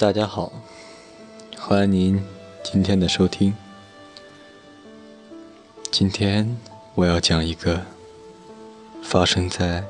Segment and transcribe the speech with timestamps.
[0.00, 0.50] 大家好，
[1.58, 2.24] 欢迎您
[2.64, 3.54] 今天的收听。
[5.90, 6.56] 今天
[6.94, 7.84] 我要讲一个
[9.02, 9.84] 发生在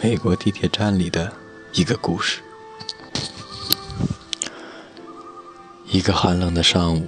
[0.00, 1.32] 美国地铁站里的
[1.72, 2.40] 一个故事。
[5.88, 7.04] 一个寒冷的上午，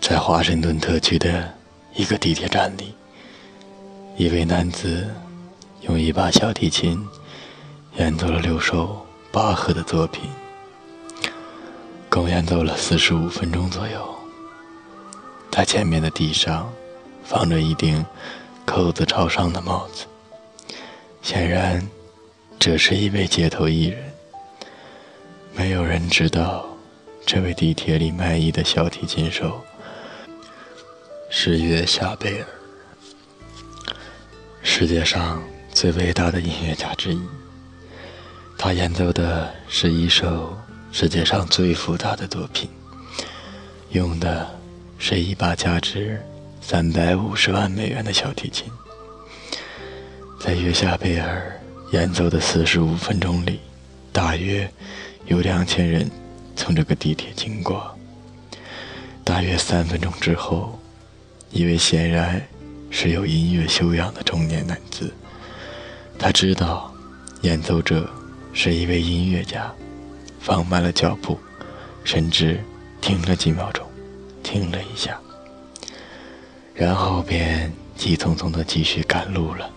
[0.00, 1.52] 在华盛顿特区的
[1.96, 2.94] 一个地铁站里，
[4.16, 5.12] 一位男子
[5.80, 7.04] 用一把小提琴
[7.96, 10.30] 演奏了六首巴赫的作品。
[12.18, 14.18] 共演奏了四十五分钟左右。
[15.52, 16.68] 他前面的地上
[17.22, 18.04] 放着一顶
[18.66, 20.04] 扣子朝上的帽子，
[21.22, 21.80] 显然
[22.58, 24.02] 这是一位街头艺人。
[25.54, 26.66] 没有人知道，
[27.24, 29.62] 这位地铁里卖艺的小提琴手
[31.30, 32.46] 是约夏贝尔，
[34.60, 35.40] 世界上
[35.72, 37.20] 最伟大的音乐家之一。
[38.58, 40.58] 他演奏的是一首。
[41.00, 42.68] 世界上最复杂的作品，
[43.90, 44.44] 用的
[44.98, 46.20] 是一把价值
[46.60, 48.66] 三百五十万美元的小提琴。
[50.40, 51.52] 在约夏贝尔
[51.92, 53.60] 演奏的四十五分钟里，
[54.10, 54.68] 大约
[55.26, 56.10] 有两千人
[56.56, 57.96] 从这个地铁经过。
[59.22, 60.76] 大约三分钟之后，
[61.52, 62.44] 一位显然
[62.90, 65.14] 是有音乐修养的中年男子，
[66.18, 66.92] 他知道
[67.42, 68.10] 演奏者
[68.52, 69.72] 是一位音乐家。
[70.48, 71.38] 放慢了脚步，
[72.04, 72.58] 甚至
[73.02, 73.86] 停了几秒钟，
[74.42, 75.20] 停了一下，
[76.72, 79.70] 然后便急匆匆的继续赶路了。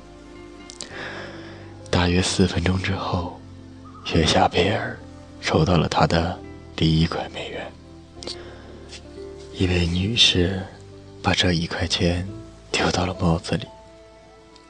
[1.89, 3.38] 大约四分钟之后，
[4.13, 4.97] 约夏贝尔
[5.41, 6.39] 收到了他的
[6.73, 7.69] 第一块美元。
[9.53, 10.63] 一位女士
[11.22, 12.25] 把这一块钱
[12.72, 13.67] 丢到了帽子里，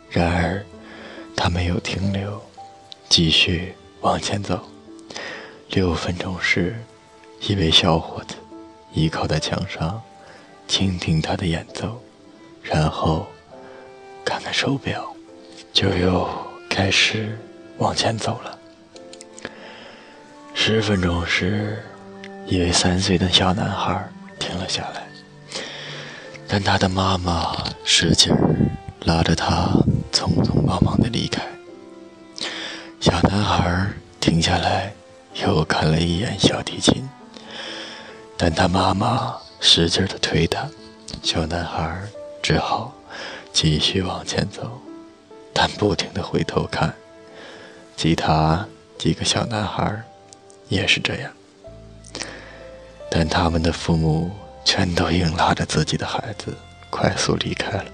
[0.10, 0.66] 然而
[1.36, 2.42] 她没有停留，
[3.08, 4.59] 继续往前走。
[5.72, 6.76] 六分钟时，
[7.40, 8.36] 一位小伙子
[8.92, 10.02] 依靠在墙上，
[10.68, 11.98] 倾听他的演奏，
[12.62, 13.26] 然后
[14.26, 15.16] 看看手表，
[15.72, 16.30] 就又
[16.70, 17.40] 开始
[17.78, 18.60] 往前走了。
[20.54, 21.81] 十分钟时，
[22.46, 24.06] 一位三岁的小男孩
[24.38, 25.08] 停了下来，
[26.50, 27.56] 但他的妈妈
[27.86, 28.36] 使劲
[29.06, 29.72] 拉着他，
[30.12, 31.42] 匆匆忙忙地离开。
[33.00, 33.88] 小男孩
[34.20, 34.92] 停下来。
[35.34, 37.09] 又看了一眼小提琴，
[38.38, 40.68] 但他妈妈使劲的推他，
[41.24, 42.02] 小男孩
[42.42, 42.94] 只好
[43.53, 44.81] 继续往前走，
[45.53, 46.94] 但不停的回头看。
[47.96, 48.66] 其他
[48.97, 50.02] 几个小男孩
[50.68, 51.31] 也是这样，
[53.09, 54.31] 但他们的父母
[54.66, 56.56] 全都硬拉着自己的孩子
[56.90, 57.86] 快速离开了。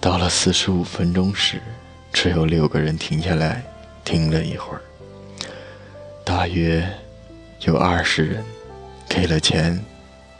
[0.00, 1.60] 到了四十五分钟时，
[2.12, 3.62] 只有六个人停下来，
[4.04, 4.80] 听了一会儿。
[6.34, 6.82] 大约
[7.60, 8.42] 有二十人
[9.06, 9.78] 给了钱，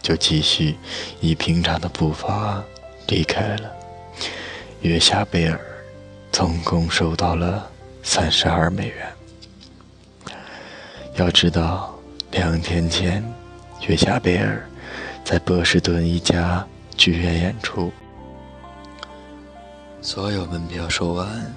[0.01, 0.75] 就继续
[1.21, 2.65] 以平常的步伐
[3.09, 3.71] 离开了。
[4.81, 5.61] 约夏贝尔
[6.33, 7.71] 总共收到了
[8.03, 9.07] 三十二美元。
[11.17, 11.95] 要知道，
[12.31, 13.23] 两天前
[13.87, 14.67] 约夏贝尔
[15.23, 16.67] 在波士顿一家
[16.97, 17.93] 剧院演出，
[20.01, 21.55] 所有门票售完，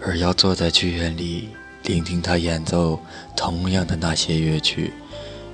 [0.00, 1.50] 而要坐在剧院里。
[1.86, 2.98] 聆听他演奏
[3.36, 4.92] 同样的那些乐曲，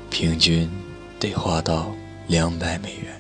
[0.09, 0.67] 平均
[1.21, 1.95] 得花到
[2.27, 3.13] 两百美元。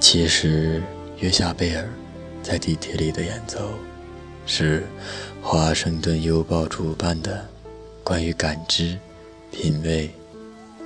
[0.00, 0.82] 其实，
[1.18, 1.86] 约夏贝尔
[2.42, 3.74] 在地铁里的演奏，
[4.46, 4.80] 是
[5.42, 7.46] 《华盛顿邮报》主办的
[8.02, 8.98] 关于感知、
[9.52, 10.10] 品味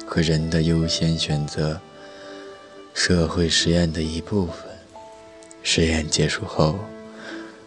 [0.04, 1.80] 和人的优先选择
[2.92, 4.54] 社会实验的一部分。
[5.62, 6.70] 实验结束后，《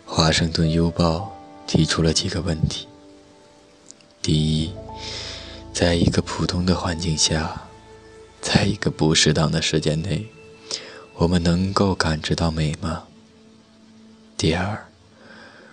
[0.05, 1.33] 华盛顿邮报》。
[1.66, 2.88] 提出了几个问题：
[4.22, 4.73] 第一，
[5.73, 7.69] 在一个普通的环境下，
[8.41, 10.28] 在一个不适当的时间内，
[11.16, 13.08] 我们能够感知到美吗？
[14.37, 14.85] 第二，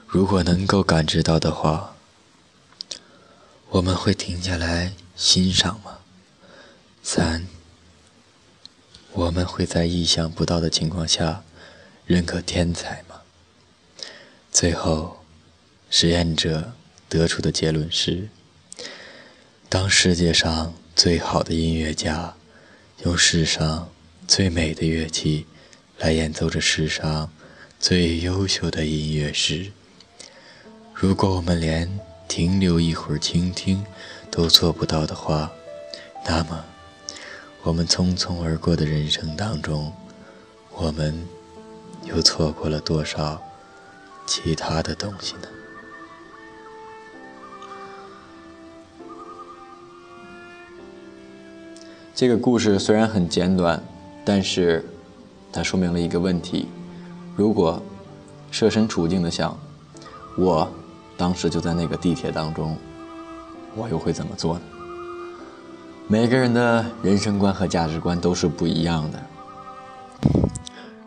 [0.06, 1.96] 如果能够感知到的话，
[3.70, 5.98] 我们会停下来欣赏吗？
[7.02, 7.46] 三，
[9.12, 11.42] 我们会在意想不到的情况下
[12.06, 13.16] 认可天才吗？
[14.52, 15.17] 最后。
[15.90, 16.72] 实验者
[17.08, 18.28] 得出的结论是：
[19.68, 22.34] 当世界上最好的音乐家
[23.04, 23.90] 用世上
[24.26, 25.46] 最美的乐器
[25.98, 27.32] 来演奏着世上
[27.80, 29.72] 最优秀的音乐时，
[30.92, 31.98] 如果我们连
[32.28, 33.82] 停留一会儿倾听
[34.30, 35.50] 都做不到的话，
[36.26, 36.64] 那么
[37.62, 39.92] 我们匆匆而过的人生当中，
[40.74, 41.26] 我们
[42.04, 43.42] 又错过了多少
[44.26, 45.48] 其他的东西呢？
[52.18, 53.80] 这个故事虽然很简短，
[54.24, 54.84] 但是
[55.52, 56.66] 它说明了一个问题：
[57.36, 57.80] 如果
[58.50, 59.56] 设身处境的想，
[60.36, 60.68] 我
[61.16, 62.76] 当时就在那个地铁当中，
[63.76, 64.62] 我又会怎么做呢？
[66.08, 69.20] 每个人的人生观和价值观都是不一样的。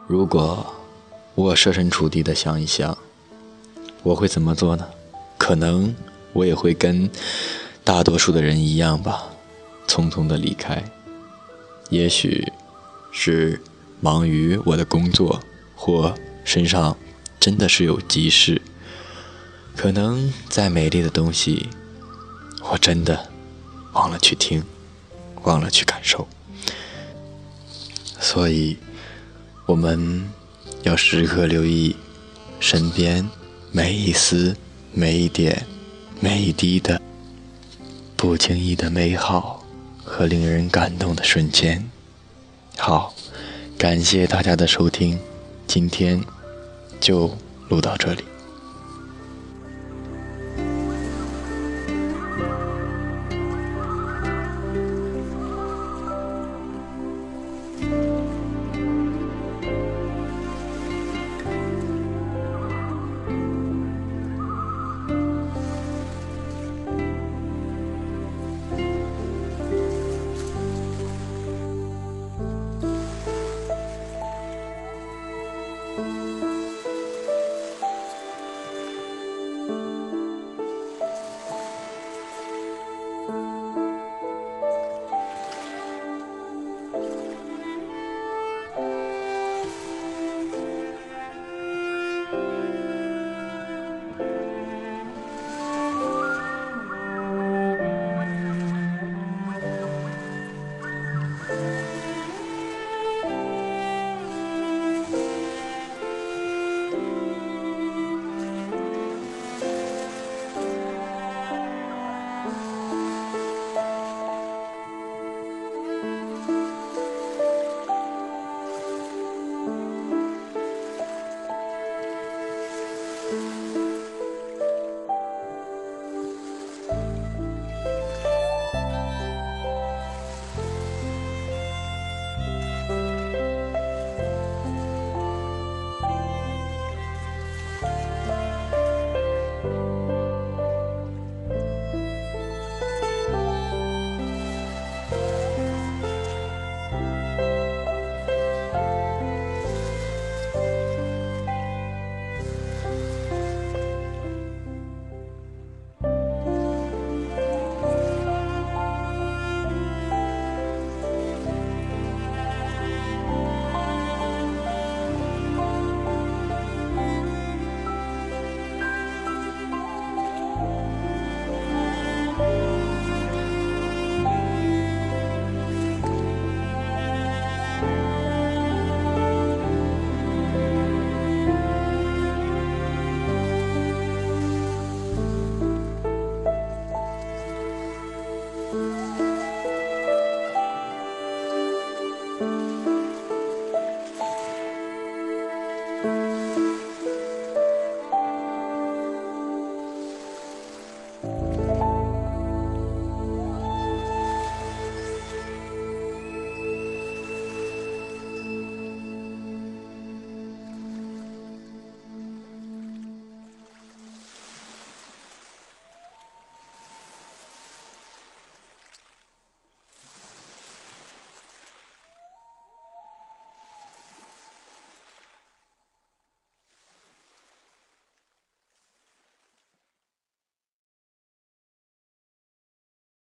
[0.08, 0.66] 如果
[1.36, 2.98] 我设身处地的想一想，
[4.02, 4.88] 我会怎么做呢？
[5.38, 5.94] 可能
[6.32, 7.10] 我也会跟
[7.84, 9.24] 大多数的人一样吧，
[9.86, 10.82] 匆匆的离开。
[11.92, 12.52] 也许
[13.12, 13.62] 是
[14.00, 15.42] 忙于我的工作，
[15.76, 16.16] 或
[16.46, 16.98] 身上
[17.38, 18.62] 真的是有急事。
[19.76, 21.68] 可能再美丽的东西，
[22.72, 23.30] 我真的
[23.92, 24.64] 忘了去听，
[25.44, 26.28] 忘了去感受。
[28.20, 28.78] 所以，
[29.66, 30.32] 我们
[30.84, 31.96] 要时刻留意
[32.62, 33.28] 身边
[33.74, 34.56] 每一丝、
[34.94, 35.68] 每一点、
[36.22, 37.02] 每一滴的
[38.16, 39.66] 不经意的美好。
[40.04, 41.90] 和令人感动的瞬间。
[42.78, 43.14] 好，
[43.78, 45.20] 感谢大家的收听，
[45.68, 46.24] 今天
[47.00, 47.38] 就
[47.70, 48.24] 录到这里。